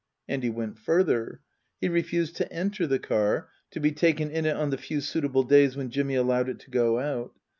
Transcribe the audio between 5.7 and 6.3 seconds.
when Jimmy